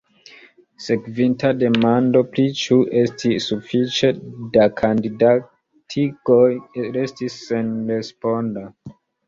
Sekvinta 0.85 1.51
demando 1.63 2.23
pri 2.31 2.45
ĉu 2.61 2.77
estis 3.03 3.51
sufiĉe 3.53 4.11
da 4.57 4.67
kandidatigoj 4.81 6.43
restis 6.99 7.39
senresponda. 7.47 8.69